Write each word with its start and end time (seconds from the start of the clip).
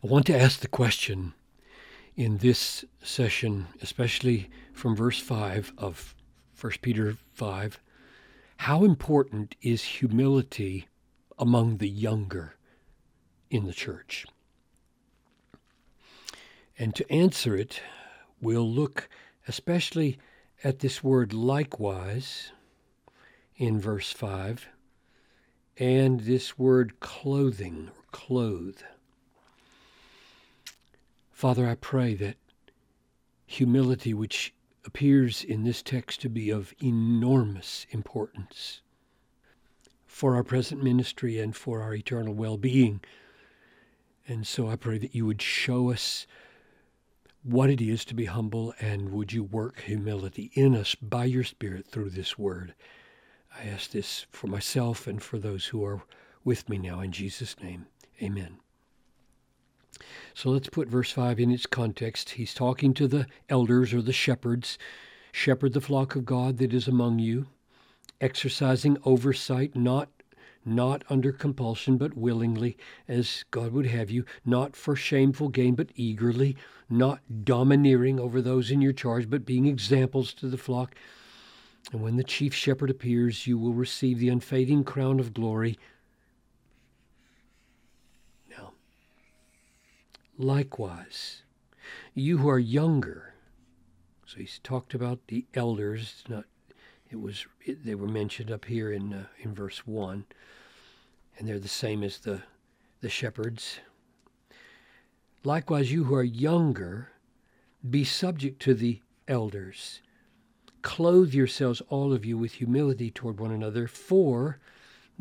I 0.00 0.06
want 0.06 0.26
to 0.26 0.40
ask 0.40 0.60
the 0.60 0.68
question 0.68 1.34
in 2.14 2.38
this 2.38 2.84
session, 3.02 3.66
especially 3.82 4.48
from 4.72 4.94
verse 4.94 5.18
5 5.18 5.72
of 5.76 6.14
1 6.60 6.74
Peter 6.82 7.16
5, 7.32 7.80
how 8.58 8.84
important 8.84 9.56
is 9.60 9.82
humility 9.82 10.86
among 11.36 11.78
the 11.78 11.88
younger 11.88 12.54
in 13.50 13.66
the 13.66 13.72
church? 13.72 14.24
And 16.78 16.94
to 16.94 17.12
answer 17.12 17.56
it, 17.56 17.82
we'll 18.40 18.70
look 18.70 19.08
especially 19.48 20.16
at 20.62 20.78
this 20.78 21.02
word 21.02 21.32
likewise 21.32 22.52
in 23.56 23.80
verse 23.80 24.12
5 24.12 24.68
and 25.76 26.20
this 26.20 26.56
word 26.56 27.00
clothing 27.00 27.90
or 27.96 28.04
clothe. 28.12 28.78
Father, 31.38 31.68
I 31.68 31.76
pray 31.76 32.14
that 32.14 32.36
humility, 33.46 34.12
which 34.12 34.52
appears 34.84 35.44
in 35.44 35.62
this 35.62 35.82
text 35.82 36.20
to 36.22 36.28
be 36.28 36.50
of 36.50 36.74
enormous 36.82 37.86
importance 37.90 38.80
for 40.04 40.34
our 40.34 40.42
present 40.42 40.82
ministry 40.82 41.38
and 41.38 41.54
for 41.54 41.80
our 41.80 41.94
eternal 41.94 42.34
well 42.34 42.56
being. 42.56 43.00
And 44.26 44.48
so 44.48 44.68
I 44.68 44.74
pray 44.74 44.98
that 44.98 45.14
you 45.14 45.26
would 45.26 45.40
show 45.40 45.92
us 45.92 46.26
what 47.44 47.70
it 47.70 47.80
is 47.80 48.04
to 48.06 48.16
be 48.16 48.24
humble 48.24 48.74
and 48.80 49.10
would 49.10 49.32
you 49.32 49.44
work 49.44 49.82
humility 49.82 50.50
in 50.54 50.74
us 50.74 50.96
by 50.96 51.26
your 51.26 51.44
Spirit 51.44 51.86
through 51.86 52.10
this 52.10 52.36
word. 52.36 52.74
I 53.56 53.68
ask 53.68 53.92
this 53.92 54.26
for 54.32 54.48
myself 54.48 55.06
and 55.06 55.22
for 55.22 55.38
those 55.38 55.66
who 55.66 55.84
are 55.84 56.02
with 56.42 56.68
me 56.68 56.78
now 56.78 56.98
in 56.98 57.12
Jesus' 57.12 57.54
name. 57.60 57.86
Amen. 58.20 58.58
So 60.34 60.50
let's 60.50 60.68
put 60.68 60.88
verse 60.88 61.10
5 61.10 61.40
in 61.40 61.50
its 61.50 61.66
context. 61.66 62.30
He's 62.30 62.54
talking 62.54 62.94
to 62.94 63.08
the 63.08 63.26
elders 63.48 63.92
or 63.92 64.02
the 64.02 64.12
shepherds. 64.12 64.78
Shepherd 65.32 65.72
the 65.72 65.80
flock 65.80 66.16
of 66.16 66.24
God 66.24 66.58
that 66.58 66.72
is 66.72 66.88
among 66.88 67.18
you, 67.18 67.46
exercising 68.20 68.98
oversight, 69.04 69.76
not 69.76 70.08
not 70.64 71.02
under 71.08 71.32
compulsion, 71.32 71.96
but 71.96 72.16
willingly, 72.16 72.76
as 73.06 73.44
God 73.50 73.72
would 73.72 73.86
have 73.86 74.10
you, 74.10 74.24
not 74.44 74.76
for 74.76 74.94
shameful 74.94 75.48
gain, 75.48 75.74
but 75.74 75.90
eagerly, 75.94 76.56
not 76.90 77.20
domineering 77.44 78.20
over 78.20 78.40
those 78.40 78.70
in 78.70 78.80
your 78.80 78.92
charge, 78.92 79.30
but 79.30 79.46
being 79.46 79.66
examples 79.66 80.34
to 80.34 80.48
the 80.48 80.58
flock. 80.58 80.94
And 81.92 82.02
when 82.02 82.16
the 82.16 82.24
chief 82.24 82.54
shepherd 82.54 82.90
appears, 82.90 83.46
you 83.46 83.58
will 83.58 83.72
receive 83.72 84.18
the 84.18 84.28
unfading 84.28 84.84
crown 84.84 85.20
of 85.20 85.32
glory. 85.32 85.78
Now, 88.50 88.72
likewise, 90.38 91.42
you 92.14 92.38
who 92.38 92.48
are 92.48 92.58
younger, 92.58 93.34
so 94.24 94.38
he's 94.38 94.58
talked 94.62 94.94
about 94.94 95.26
the 95.28 95.44
elders, 95.54 96.24
not 96.28 96.44
it 97.10 97.20
was 97.20 97.46
it, 97.64 97.84
they 97.84 97.94
were 97.94 98.08
mentioned 98.08 98.50
up 98.50 98.64
here 98.64 98.90
in 98.92 99.12
uh, 99.12 99.24
in 99.38 99.54
verse 99.54 99.86
1 99.86 100.26
and 101.38 101.48
they're 101.48 101.58
the 101.58 101.66
same 101.66 102.04
as 102.04 102.18
the 102.18 102.42
the 103.00 103.08
shepherds 103.08 103.80
likewise 105.42 105.90
you 105.90 106.04
who 106.04 106.14
are 106.14 106.22
younger 106.22 107.12
be 107.88 108.04
subject 108.04 108.60
to 108.60 108.74
the 108.74 109.00
elders 109.26 110.02
Clothe 110.82 111.34
yourselves, 111.34 111.82
all 111.88 112.12
of 112.12 112.24
you, 112.24 112.38
with 112.38 112.54
humility 112.54 113.10
toward 113.10 113.40
one 113.40 113.50
another, 113.50 113.86
for 113.86 114.58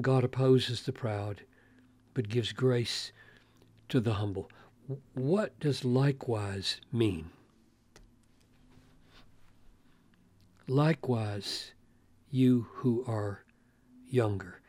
God 0.00 0.22
opposes 0.22 0.82
the 0.82 0.92
proud, 0.92 1.42
but 2.14 2.28
gives 2.28 2.52
grace 2.52 3.12
to 3.88 4.00
the 4.00 4.14
humble. 4.14 4.50
What 5.14 5.58
does 5.58 5.84
likewise 5.84 6.80
mean? 6.92 7.30
Likewise, 10.68 11.72
you 12.30 12.66
who 12.74 13.04
are 13.06 13.44
younger. 14.08 14.60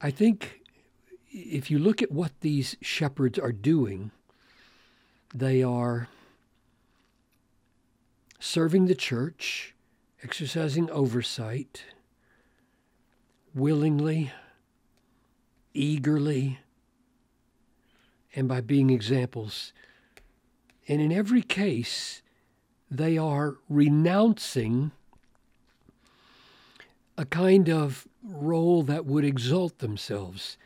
I 0.00 0.10
think 0.10 0.60
if 1.30 1.70
you 1.70 1.78
look 1.78 2.02
at 2.02 2.12
what 2.12 2.32
these 2.40 2.76
shepherds 2.82 3.38
are 3.38 3.52
doing, 3.52 4.10
they 5.34 5.62
are 5.62 6.08
serving 8.38 8.86
the 8.86 8.94
church, 8.94 9.74
exercising 10.22 10.90
oversight, 10.90 11.84
willingly, 13.54 14.30
eagerly, 15.74 16.60
and 18.34 18.48
by 18.48 18.60
being 18.60 18.90
examples. 18.90 19.72
And 20.88 21.00
in 21.00 21.12
every 21.12 21.42
case, 21.42 22.22
they 22.90 23.18
are 23.18 23.56
renouncing 23.68 24.92
a 27.16 27.24
kind 27.24 27.68
of 27.68 28.06
role 28.22 28.82
that 28.82 29.04
would 29.04 29.24
exalt 29.24 29.78
themselves, 29.78 30.56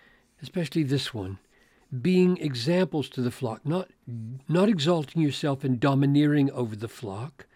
especially 0.43 0.83
this 0.83 1.13
one 1.13 1.39
being 2.03 2.37
examples 2.39 3.09
to 3.09 3.23
the 3.23 3.31
flock, 3.31 3.65
not, 3.65 3.89
not 4.47 4.69
exalting 4.69 5.23
yourself 5.23 5.65
and 5.65 5.81
domineering 5.81 6.51
over 6.51 6.77
the 6.77 6.89
flock, 6.89 7.47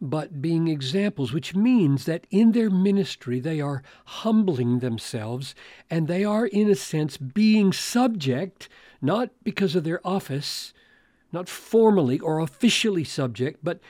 but 0.00 0.42
being 0.42 0.68
examples, 0.68 1.32
which 1.32 1.54
means 1.54 2.04
that 2.04 2.26
in 2.30 2.52
their 2.52 2.70
ministry 2.70 3.40
they 3.40 3.60
are 3.60 3.82
humbling 4.04 4.80
themselves 4.80 5.54
and 5.90 6.06
they 6.06 6.24
are, 6.24 6.46
in 6.46 6.70
a 6.70 6.74
sense, 6.74 7.16
being 7.16 7.72
subject, 7.72 8.68
not 9.00 9.30
because 9.42 9.74
of 9.74 9.84
their 9.84 10.06
office, 10.06 10.74
not 11.32 11.48
formally 11.48 12.18
or 12.18 12.40
officially 12.40 13.04
subject, 13.04 13.60
but 13.62 13.80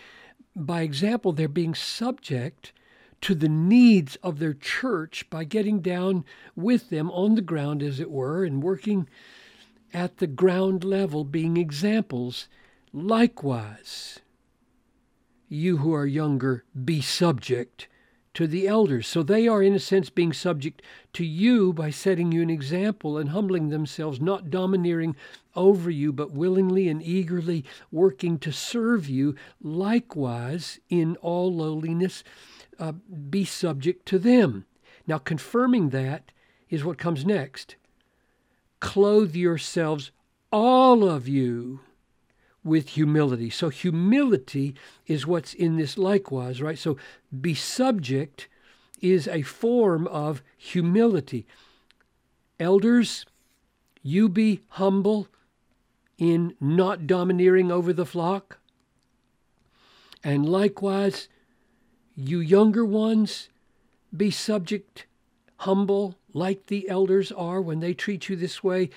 by 0.54 0.82
example, 0.82 1.32
they're 1.32 1.48
being 1.48 1.74
subject 1.74 2.72
to 3.20 3.34
the 3.34 3.48
needs 3.48 4.16
of 4.16 4.38
their 4.38 4.54
church 4.54 5.28
by 5.28 5.44
getting 5.44 5.80
down 5.80 6.24
with 6.54 6.90
them 6.90 7.10
on 7.10 7.34
the 7.34 7.42
ground, 7.42 7.82
as 7.82 8.00
it 8.00 8.10
were, 8.10 8.44
and 8.44 8.62
working 8.62 9.08
at 9.92 10.18
the 10.18 10.26
ground 10.26 10.84
level, 10.84 11.24
being 11.24 11.56
examples. 11.56 12.48
Likewise, 12.92 14.20
you 15.48 15.78
who 15.78 15.92
are 15.94 16.06
younger, 16.06 16.64
be 16.84 17.00
subject 17.00 17.88
to 18.34 18.46
the 18.46 18.68
elders. 18.68 19.06
So 19.06 19.22
they 19.22 19.48
are, 19.48 19.62
in 19.62 19.74
a 19.74 19.78
sense, 19.78 20.10
being 20.10 20.34
subject 20.34 20.82
to 21.14 21.24
you 21.24 21.72
by 21.72 21.88
setting 21.88 22.32
you 22.32 22.42
an 22.42 22.50
example 22.50 23.16
and 23.16 23.30
humbling 23.30 23.70
themselves, 23.70 24.20
not 24.20 24.50
domineering 24.50 25.16
over 25.54 25.88
you, 25.90 26.12
but 26.12 26.32
willingly 26.32 26.88
and 26.88 27.02
eagerly 27.02 27.64
working 27.90 28.38
to 28.40 28.52
serve 28.52 29.08
you. 29.08 29.34
Likewise, 29.62 30.80
in 30.90 31.16
all 31.22 31.50
lowliness, 31.50 32.22
uh, 32.78 32.92
be 32.92 33.46
subject 33.46 34.04
to 34.06 34.18
them. 34.18 34.66
Now, 35.06 35.16
confirming 35.16 35.88
that 35.90 36.30
is 36.68 36.84
what 36.84 36.98
comes 36.98 37.24
next. 37.24 37.76
Clothe 38.80 39.34
yourselves, 39.34 40.10
all 40.52 41.08
of 41.08 41.26
you, 41.26 41.80
with 42.66 42.90
humility. 42.90 43.48
So 43.48 43.68
humility 43.68 44.74
is 45.06 45.26
what's 45.26 45.54
in 45.54 45.76
this 45.76 45.96
likewise, 45.96 46.60
right? 46.60 46.78
So 46.78 46.98
be 47.40 47.54
subject 47.54 48.48
is 49.00 49.28
a 49.28 49.42
form 49.42 50.06
of 50.08 50.42
humility. 50.56 51.46
Elders, 52.58 53.24
you 54.02 54.28
be 54.28 54.62
humble 54.70 55.28
in 56.18 56.54
not 56.60 57.06
domineering 57.06 57.70
over 57.70 57.92
the 57.92 58.06
flock. 58.06 58.58
And 60.24 60.48
likewise, 60.48 61.28
you 62.16 62.40
younger 62.40 62.84
ones, 62.84 63.48
be 64.16 64.30
subject, 64.30 65.06
humble, 65.58 66.16
like 66.32 66.66
the 66.66 66.88
elders 66.88 67.30
are 67.30 67.60
when 67.60 67.80
they 67.80 67.94
treat 67.94 68.28
you 68.28 68.36
this 68.36 68.64
way. 68.64 68.90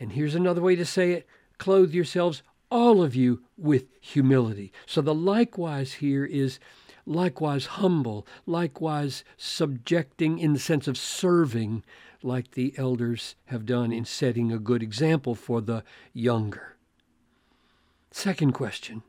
And 0.00 0.12
here's 0.12 0.34
another 0.34 0.60
way 0.60 0.74
to 0.76 0.84
say 0.84 1.12
it 1.12 1.26
clothe 1.58 1.92
yourselves 1.92 2.42
all 2.70 3.02
of 3.02 3.14
you 3.14 3.42
with 3.56 3.84
humility. 4.00 4.72
So 4.86 5.00
the 5.00 5.14
likewise 5.14 5.94
here 5.94 6.24
is 6.24 6.58
likewise 7.06 7.66
humble, 7.66 8.26
likewise 8.46 9.24
subjecting 9.36 10.38
in 10.38 10.52
the 10.52 10.58
sense 10.58 10.88
of 10.88 10.98
serving, 10.98 11.84
like 12.22 12.52
the 12.52 12.74
elders 12.76 13.36
have 13.46 13.66
done 13.66 13.92
in 13.92 14.04
setting 14.04 14.50
a 14.50 14.58
good 14.58 14.82
example 14.82 15.34
for 15.34 15.60
the 15.60 15.84
younger. 16.12 16.76
Second 18.10 18.52
question 18.52 19.02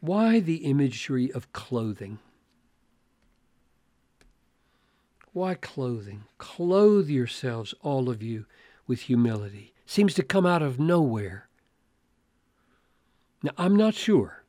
Why 0.00 0.40
the 0.40 0.64
imagery 0.64 1.30
of 1.32 1.52
clothing? 1.52 2.18
Why 5.32 5.54
clothing? 5.54 6.24
Clothe 6.38 7.08
yourselves, 7.08 7.74
all 7.82 8.08
of 8.08 8.22
you, 8.22 8.46
with 8.86 9.00
humility. 9.00 9.74
Seems 9.84 10.14
to 10.14 10.22
come 10.22 10.46
out 10.46 10.62
of 10.62 10.78
nowhere. 10.78 11.48
Now, 13.44 13.50
I'm 13.58 13.76
not 13.76 13.94
sure. 13.94 14.42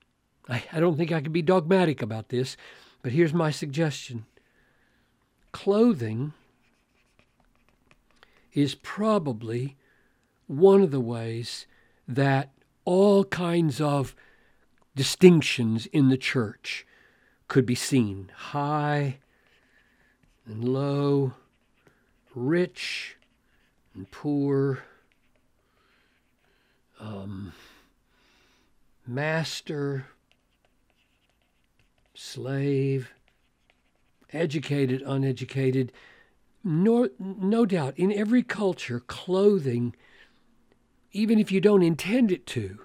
I, 0.48 0.64
I 0.72 0.80
don't 0.80 0.96
think 0.96 1.12
I 1.12 1.20
can 1.20 1.34
be 1.34 1.42
dogmatic 1.42 2.02
about 2.02 2.30
this, 2.30 2.56
but 3.02 3.12
here's 3.12 3.34
my 3.34 3.52
suggestion 3.52 4.26
clothing 5.52 6.32
is 8.54 8.74
probably 8.76 9.76
one 10.48 10.82
of 10.82 10.92
the 10.92 11.02
ways 11.02 11.68
that 12.08 12.52
all 12.86 13.26
kinds 13.26 13.82
of 13.82 14.16
distinctions 14.96 15.88
in 15.88 16.08
the 16.08 16.18
church 16.18 16.88
could 17.50 17.66
be 17.66 17.76
seen 17.76 18.32
high 18.34 19.18
and 20.46 20.64
low, 20.64 21.34
rich 22.34 23.18
and 23.94 24.10
poor, 24.10 24.84
um, 26.98 27.52
master, 29.08 30.08
slave, 32.14 33.12
educated, 34.32 35.02
uneducated. 35.06 35.92
No, 36.64 37.10
no 37.20 37.66
doubt, 37.66 37.94
in 37.98 38.12
every 38.12 38.44
culture, 38.44 39.00
clothing, 39.00 39.96
even 41.12 41.40
if 41.40 41.52
you 41.52 41.62
don't 41.62 41.84
intend 41.84 42.32
it 42.32 42.46
to, 42.48 42.80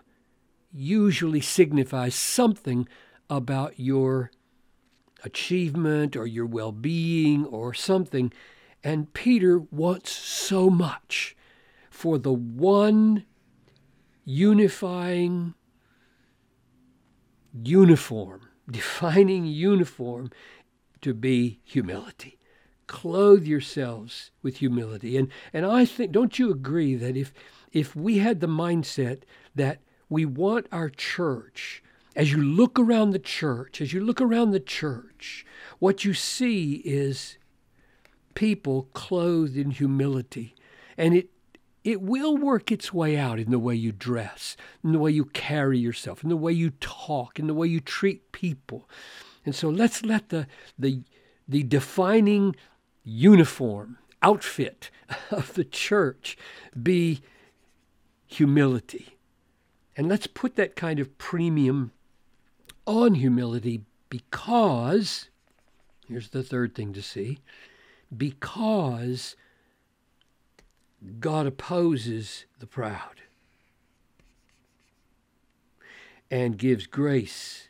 usually 0.72 1.40
signifies 1.40 2.14
something 2.14 2.87
about 3.28 3.81
your 3.81 4.31
achievement 5.25 6.17
or 6.17 6.26
your 6.26 6.46
well 6.46 6.72
being 6.72 7.44
or 7.46 7.75
something. 7.75 8.32
And 8.82 9.12
Peter 9.12 9.58
wants 9.58 10.11
so 10.12 10.70
much 10.70 11.37
for 11.90 12.19
the 12.19 12.32
one 12.32 13.25
unifying 14.25 15.55
uniform, 17.52 18.49
defining 18.70 19.47
uniform 19.47 20.31
to 21.00 21.14
be 21.14 21.61
humility. 21.64 22.38
Clothe 22.87 23.44
yourselves 23.44 24.31
with 24.43 24.58
humility. 24.58 25.17
And, 25.17 25.29
and 25.52 25.64
I 25.64 25.85
think, 25.85 26.12
don't 26.12 26.38
you 26.38 26.50
agree 26.50 26.97
that 26.97 27.17
if, 27.17 27.32
if 27.73 27.94
we 27.94 28.19
had 28.19 28.41
the 28.41 28.49
mindset 28.49 29.23
that 29.55 29.79
we 30.08 30.25
want 30.25 30.67
our 30.73 30.88
church, 30.88 31.82
as 32.17 32.32
you 32.32 32.43
look 32.43 32.79
around 32.79 33.11
the 33.11 33.20
church, 33.20 33.81
as 33.81 33.93
you 33.93 34.00
look 34.00 34.20
around 34.20 34.50
the 34.50 34.61
church, 34.61 35.46
what 35.79 36.05
you 36.05 36.12
see 36.12 36.82
is 36.85 37.38
people 38.35 38.88
clothed 38.93 39.56
in 39.56 39.70
humility. 39.70 40.55
And 40.99 41.14
it 41.14 41.31
it 41.85 42.03
will 42.03 42.37
work 42.37 42.71
its 42.71 42.93
way 42.93 43.17
out 43.17 43.38
in 43.38 43.50
the 43.50 43.59
way 43.59 43.75
you 43.75 43.93
dress, 43.93 44.56
in 44.85 44.93
the 44.93 44.99
way 44.99 45.11
you 45.11 45.25
carry 45.25 45.79
yourself, 45.79 46.23
in 46.23 46.29
the 46.29 46.37
way 46.37 46.53
you 46.53 46.71
talk, 46.81 47.38
in 47.38 47.47
the 47.47 47.55
way 47.55 47.67
you 47.67 47.81
treat 47.81 48.32
people. 48.32 48.88
And 49.44 49.55
so 49.55 49.69
let's 49.69 50.05
let 50.05 50.29
the 50.29 50.47
the 50.79 51.03
the 51.49 51.62
defining 51.62 52.55
uniform, 53.03 53.99
outfit 54.23 54.91
of 55.31 55.55
the 55.55 55.65
church 55.65 56.37
be 56.81 57.21
humility. 58.27 59.17
And 59.97 60.09
let's 60.09 60.27
put 60.27 60.56
that 60.56 60.77
kind 60.77 61.00
of 61.00 61.19
premium 61.19 61.93
on 62.87 63.15
humility 63.17 63.82
because, 64.09 65.29
here's 66.09 66.31
the 66.31 66.43
third 66.43 66.75
thing 66.75 66.93
to 66.93 67.03
see, 67.03 67.38
because 68.17 69.37
God 71.19 71.47
opposes 71.47 72.44
the 72.58 72.67
proud 72.67 73.23
and 76.31 76.58
gives 76.58 76.87
grace 76.87 77.69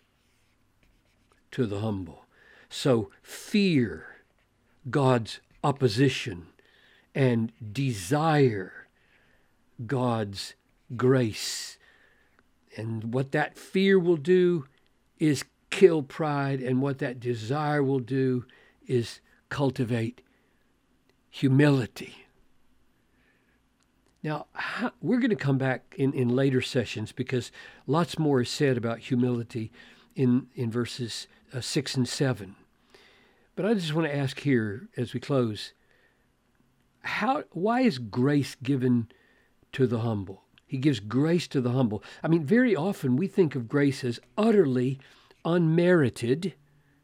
to 1.53 1.67
the 1.67 1.81
humble. 1.81 2.25
So 2.69 3.11
fear 3.23 4.17
God's 4.89 5.41
opposition 5.63 6.47
and 7.15 7.53
desire 7.73 8.89
God's 9.87 10.55
grace. 10.97 11.79
And 12.77 13.13
what 13.13 13.33
that 13.33 13.57
fear 13.57 13.99
will 13.99 14.17
do 14.17 14.67
is 15.19 15.45
kill 15.71 16.03
pride, 16.03 16.61
and 16.61 16.83
what 16.83 16.99
that 16.99 17.21
desire 17.21 17.83
will 17.83 18.01
do 18.01 18.45
is 18.87 19.21
cultivate 19.49 20.21
humility. 21.29 22.27
Now, 24.23 24.47
we're 25.01 25.19
going 25.19 25.31
to 25.31 25.37
come 25.37 25.59
back 25.59 25.95
in, 25.97 26.13
in 26.13 26.29
later 26.29 26.61
sessions 26.61 27.13
because 27.13 27.51
lots 27.87 28.19
more 28.19 28.43
is 28.43 28.51
said 28.51 28.77
about 28.77 28.99
humility 28.99 29.73
in, 30.15 30.49
in 30.55 30.71
verses 30.71 31.27
uh, 31.55 31.61
6 31.61 31.97
and 31.97 32.09
7. 32.09 32.57
But 33.57 33.67
I 33.67 33.75
just 33.75 33.95
want 33.95 34.09
to 34.09 34.17
ask 34.17 34.41
here 34.41 34.89
as 34.97 35.15
we 35.15 35.21
close 35.21 35.73
how, 37.03 37.45
why 37.53 37.81
is 37.81 37.99
grace 37.99 38.55
given 38.55 39.09
to 39.73 39.87
the 39.87 40.01
humble? 40.01 40.45
He 40.67 40.77
gives 40.77 41.01
grace 41.01 41.49
to 41.49 41.61
the 41.61 41.73
humble. 41.73 42.05
I 42.23 42.29
mean, 42.29 42.45
very 42.45 42.77
often 42.77 43.17
we 43.17 43.27
think 43.27 43.55
of 43.55 43.69
grace 43.69 44.05
as 44.05 44.21
utterly 44.37 44.99
unmerited 45.45 46.55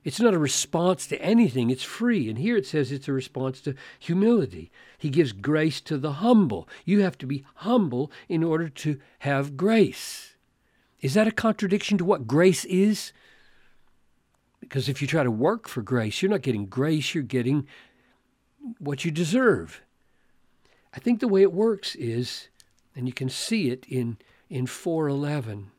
it's 0.07 0.21
not 0.21 0.35
a 0.35 0.39
response 0.39 1.09
to 1.09 1.21
anything, 1.21 1.69
it's 1.69 1.83
free. 1.83 2.29
And 2.29 2.39
here 2.39 2.57
it 2.57 2.65
says 2.65 2.93
it's 2.93 3.09
a 3.09 3.13
response 3.13 3.61
to 3.63 3.75
humility. 3.99 4.71
He 4.99 5.11
gives 5.11 5.33
grace 5.33 5.81
to 5.81 5.99
the 5.99 6.13
humble. 6.13 6.69
You 6.85 7.01
have 7.01 7.19
to 7.19 7.27
be 7.27 7.45
humble 7.57 8.13
in 8.29 8.45
order 8.45 8.69
to 8.69 9.01
have 9.19 9.57
grace. 9.57 10.37
Is 11.01 11.15
that 11.15 11.27
a 11.27 11.33
contradiction 11.33 11.99
to 11.99 12.05
what 12.05 12.29
grace 12.29 12.65
is? 12.67 13.13
Because 14.61 14.89
if 14.89 15.03
you 15.03 15.09
try 15.09 15.25
to 15.25 15.31
work 15.31 15.67
for 15.67 15.83
grace, 15.83 16.23
you're 16.23 16.31
not 16.31 16.43
getting 16.43 16.67
grace, 16.67 17.13
you're 17.13 17.25
getting 17.25 17.67
what 18.79 19.05
you 19.05 19.11
deserve. 19.11 19.83
I 20.95 21.01
think 21.01 21.19
the 21.19 21.27
way 21.27 21.43
it 21.43 21.53
works 21.53 21.97
is, 21.97 22.47
and 22.95 23.09
you 23.09 23.13
can 23.13 23.29
see 23.29 23.71
it 23.71 23.85
in, 23.89 24.19
in 24.49 24.67
411, 24.67 25.73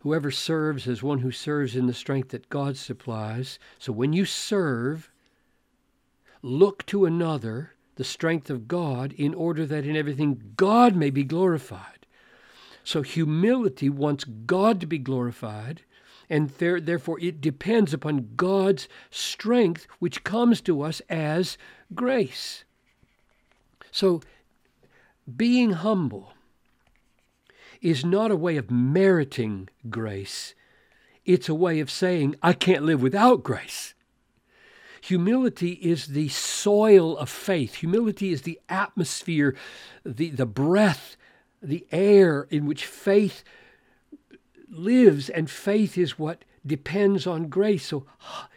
Whoever 0.00 0.30
serves 0.30 0.86
is 0.86 1.02
one 1.02 1.18
who 1.18 1.32
serves 1.32 1.74
in 1.74 1.86
the 1.86 1.94
strength 1.94 2.28
that 2.30 2.48
God 2.48 2.76
supplies. 2.76 3.58
So 3.78 3.92
when 3.92 4.12
you 4.12 4.24
serve, 4.24 5.10
look 6.40 6.86
to 6.86 7.04
another, 7.04 7.72
the 7.96 8.04
strength 8.04 8.48
of 8.48 8.68
God, 8.68 9.12
in 9.14 9.34
order 9.34 9.66
that 9.66 9.84
in 9.84 9.96
everything 9.96 10.54
God 10.56 10.94
may 10.94 11.10
be 11.10 11.24
glorified. 11.24 12.06
So 12.84 13.02
humility 13.02 13.90
wants 13.90 14.24
God 14.24 14.80
to 14.80 14.86
be 14.86 14.98
glorified, 14.98 15.82
and 16.30 16.50
there, 16.50 16.80
therefore 16.80 17.18
it 17.20 17.40
depends 17.40 17.92
upon 17.92 18.30
God's 18.36 18.88
strength, 19.10 19.86
which 19.98 20.24
comes 20.24 20.60
to 20.62 20.82
us 20.82 21.02
as 21.10 21.58
grace. 21.94 22.64
So 23.90 24.22
being 25.36 25.72
humble 25.72 26.32
is 27.80 28.04
not 28.04 28.30
a 28.30 28.36
way 28.36 28.56
of 28.56 28.70
meriting 28.70 29.68
grace, 29.88 30.54
it's 31.24 31.48
a 31.48 31.54
way 31.54 31.80
of 31.80 31.90
saying, 31.90 32.36
I 32.42 32.52
can't 32.52 32.84
live 32.84 33.02
without 33.02 33.42
grace. 33.42 33.94
Humility 35.02 35.72
is 35.72 36.08
the 36.08 36.28
soil 36.28 37.16
of 37.16 37.28
faith. 37.28 37.76
Humility 37.76 38.32
is 38.32 38.42
the 38.42 38.60
atmosphere, 38.68 39.54
the, 40.04 40.30
the 40.30 40.46
breath, 40.46 41.16
the 41.62 41.86
air 41.92 42.46
in 42.50 42.66
which 42.66 42.84
faith 42.84 43.44
lives, 44.68 45.28
and 45.28 45.50
faith 45.50 45.96
is 45.96 46.18
what 46.18 46.44
depends 46.66 47.26
on 47.26 47.48
grace. 47.48 47.86
So, 47.86 48.06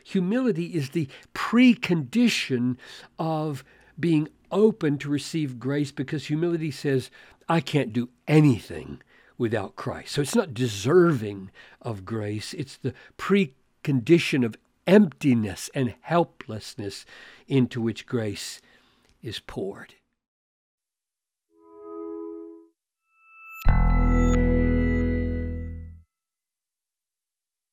humility 0.04 0.68
is 0.68 0.90
the 0.90 1.08
precondition 1.34 2.78
of 3.20 3.64
being 4.00 4.28
open 4.52 4.98
to 5.00 5.10
receive 5.10 5.60
grace 5.60 5.92
because 5.92 6.26
humility 6.26 6.72
says, 6.72 7.12
I 7.48 7.62
can't 7.62 7.94
do 7.94 8.10
anything 8.28 9.02
without 9.42 9.76
Christ. 9.76 10.12
So 10.14 10.22
it's 10.22 10.36
not 10.36 10.54
deserving 10.54 11.50
of 11.82 12.06
grace, 12.06 12.54
it's 12.54 12.78
the 12.78 12.94
precondition 13.18 14.46
of 14.46 14.56
emptiness 14.86 15.68
and 15.74 15.96
helplessness 16.02 17.08
into 17.48 17.82
which 17.82 18.06
grace 18.06 18.62
is 19.24 19.40
poured. 19.40 19.96